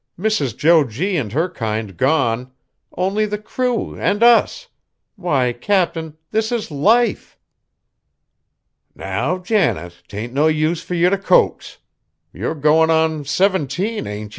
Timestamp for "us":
4.23-4.67